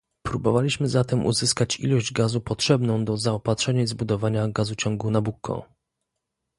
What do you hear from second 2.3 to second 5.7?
potrzebną do zaopatrzenia i zbudowania gazociągu Nabucco